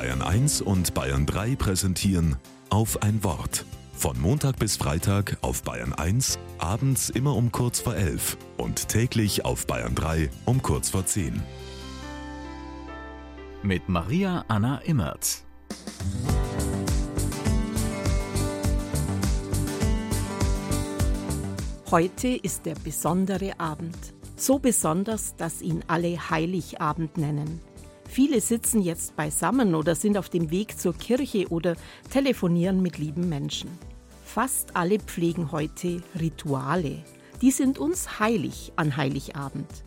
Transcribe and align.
Bayern 0.00 0.22
1 0.22 0.62
und 0.62 0.94
Bayern 0.94 1.26
3 1.26 1.56
präsentieren 1.56 2.36
auf 2.70 3.02
ein 3.02 3.22
Wort. 3.22 3.66
Von 3.92 4.18
Montag 4.18 4.58
bis 4.58 4.78
Freitag 4.78 5.36
auf 5.42 5.62
Bayern 5.62 5.92
1, 5.92 6.38
abends 6.56 7.10
immer 7.10 7.36
um 7.36 7.52
kurz 7.52 7.80
vor 7.80 7.94
11 7.94 8.38
und 8.56 8.88
täglich 8.88 9.44
auf 9.44 9.66
Bayern 9.66 9.94
3 9.94 10.30
um 10.46 10.62
kurz 10.62 10.88
vor 10.88 11.04
10. 11.04 11.42
Mit 13.62 13.90
Maria 13.90 14.42
Anna 14.48 14.78
Immerz. 14.78 15.44
Heute 21.90 22.28
ist 22.28 22.64
der 22.64 22.76
besondere 22.76 23.60
Abend. 23.60 23.98
So 24.34 24.58
besonders, 24.58 25.36
dass 25.36 25.60
ihn 25.60 25.84
alle 25.88 26.30
Heiligabend 26.30 27.18
nennen. 27.18 27.60
Viele 28.10 28.40
sitzen 28.40 28.82
jetzt 28.82 29.14
beisammen 29.14 29.76
oder 29.76 29.94
sind 29.94 30.18
auf 30.18 30.28
dem 30.28 30.50
Weg 30.50 30.76
zur 30.80 30.94
Kirche 30.94 31.46
oder 31.48 31.76
telefonieren 32.10 32.82
mit 32.82 32.98
lieben 32.98 33.28
Menschen. 33.28 33.70
Fast 34.24 34.74
alle 34.74 34.98
pflegen 34.98 35.52
heute 35.52 36.02
Rituale. 36.18 37.04
Die 37.40 37.52
sind 37.52 37.78
uns 37.78 38.18
heilig 38.18 38.72
an 38.74 38.96
Heiligabend. 38.96 39.84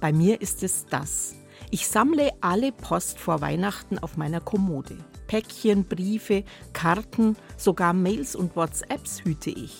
Bei 0.00 0.12
mir 0.12 0.40
ist 0.40 0.62
es 0.62 0.86
das. 0.88 1.34
Ich 1.72 1.88
sammle 1.88 2.30
alle 2.40 2.70
Post 2.70 3.18
vor 3.18 3.40
Weihnachten 3.40 3.98
auf 3.98 4.16
meiner 4.16 4.40
Kommode. 4.40 4.96
Päckchen, 5.26 5.86
Briefe, 5.86 6.44
Karten, 6.72 7.36
sogar 7.56 7.94
Mails 7.94 8.36
und 8.36 8.54
WhatsApps 8.54 9.24
hüte 9.24 9.50
ich. 9.50 9.76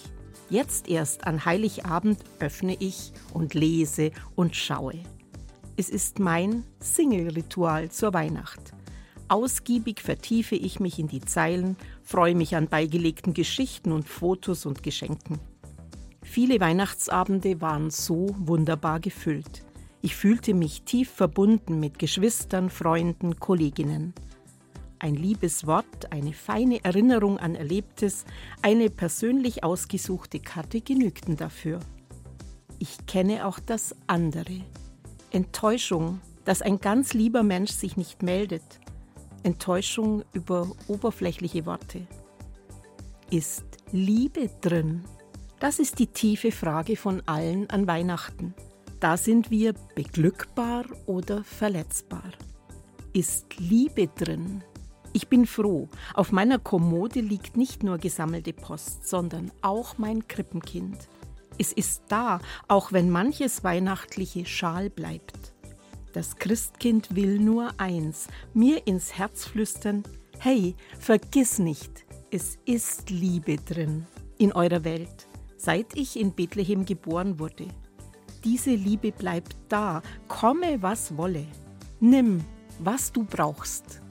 Jetzt 0.51 0.89
erst 0.89 1.25
an 1.25 1.45
Heiligabend 1.45 2.19
öffne 2.41 2.77
ich 2.81 3.13
und 3.33 3.55
lese 3.55 4.11
und 4.35 4.57
schaue. 4.57 5.05
Es 5.79 5.91
ist 5.91 6.21
mein 6.21 6.65
Single-Ritual 6.81 7.91
zur 7.91 8.15
Weihnacht. 8.15 8.73
Ausgiebig 9.29 10.01
vertiefe 10.01 10.55
ich 10.55 10.81
mich 10.81 10.99
in 10.99 11.07
die 11.07 11.21
Zeilen, 11.21 11.77
freue 12.03 12.35
mich 12.35 12.57
an 12.57 12.69
beigelegten 12.69 13.35
Geschichten 13.35 13.93
und 13.93 14.09
Fotos 14.09 14.65
und 14.65 14.83
Geschenken. 14.83 15.39
Viele 16.23 16.61
Weihnachtsabende 16.61 17.61
waren 17.61 17.91
so 17.91 18.35
wunderbar 18.39 19.01
gefüllt. 19.01 19.67
Ich 20.01 20.17
fühlte 20.17 20.55
mich 20.55 20.83
tief 20.83 21.11
verbunden 21.11 21.79
mit 21.79 21.99
Geschwistern, 21.99 22.71
Freunden, 22.71 23.39
Kolleginnen. 23.39 24.15
Ein 24.99 25.15
liebes 25.15 25.67
Wort, 25.67 26.11
eine 26.11 26.33
feine 26.33 26.83
Erinnerung 26.85 27.37
an 27.39 27.55
Erlebtes, 27.55 28.25
eine 28.63 28.89
persönlich 28.89 29.63
ausgesuchte 29.63 30.41
Karte 30.41 30.81
genügten 30.81 31.37
dafür. 31.37 31.81
Ich 32.79 33.05
kenne 33.07 33.47
auch 33.47 33.59
das 33.59 33.95
andere, 34.07 34.63
Enttäuschung, 35.31 36.21
dass 36.45 36.63
ein 36.63 36.79
ganz 36.79 37.15
lieber 37.15 37.43
Mensch 37.43 37.73
sich 37.73 37.97
nicht 37.97 38.23
meldet. 38.23 38.63
Enttäuschung 39.43 40.25
über 40.33 40.71
oberflächliche 40.89 41.67
Worte. 41.67 42.07
Ist 43.31 43.65
Liebe 43.93 44.51
drin? 44.61 45.05
Das 45.59 45.79
ist 45.79 45.99
die 45.99 46.07
tiefe 46.07 46.53
Frage 46.53 46.97
von 46.97 47.23
allen 47.27 47.69
an 47.71 47.87
Weihnachten. 47.87 48.55
Da 49.01 49.17
sind 49.17 49.51
wir 49.51 49.75
beglückbar 49.95 50.85
oder 51.07 51.45
verletzbar. 51.45 52.33
Ist 53.13 53.59
Liebe 53.59 54.09
drin? 54.09 54.63
Ich 55.13 55.29
bin 55.29 55.47
froh, 55.47 55.89
auf 56.13 56.31
meiner 56.31 56.59
Kommode 56.59 57.21
liegt 57.21 57.57
nicht 57.57 57.83
nur 57.83 57.97
gesammelte 57.99 58.53
Post, 58.53 59.09
sondern 59.09 59.51
auch 59.63 59.97
mein 59.97 60.29
Krippenkind. 60.29 61.09
Es 61.59 61.73
ist 61.73 62.03
da, 62.09 62.41
auch 62.69 62.93
wenn 62.93 63.11
manches 63.11 63.65
Weihnachtliche 63.65 64.47
schal 64.47 64.91
bleibt. 64.91 65.55
Das 66.13 66.37
Christkind 66.37 67.15
will 67.15 67.39
nur 67.39 67.79
eins, 67.79 68.29
mir 68.55 68.87
ins 68.87 69.19
Herz 69.19 69.45
flüstern, 69.45 70.03
hey, 70.39 70.75
vergiss 70.99 71.59
nicht, 71.59 72.05
es 72.31 72.59
ist 72.65 73.11
Liebe 73.11 73.57
drin 73.57 74.07
in 74.39 74.53
eurer 74.53 74.85
Welt, 74.85 75.27
seit 75.57 75.97
ich 75.97 76.19
in 76.19 76.33
Bethlehem 76.33 76.85
geboren 76.85 77.39
wurde. 77.39 77.69
Diese 78.45 78.71
Liebe 78.71 79.13
bleibt 79.13 79.57
da, 79.69 80.03
komme 80.29 80.81
was 80.83 81.17
wolle. 81.17 81.47
Nimm, 82.01 82.45
was 82.79 83.13
du 83.13 83.25
brauchst. 83.25 84.03